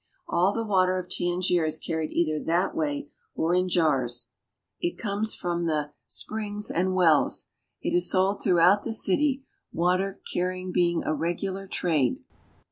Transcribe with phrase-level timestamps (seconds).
[0.27, 4.31] All the water of Tangier is carried either that way or in jars.
[4.79, 5.91] It comes from the I
[6.27, 7.49] prings and wells;
[7.83, 12.23] it ^ sold throughout city, water carry ing being a regular trade.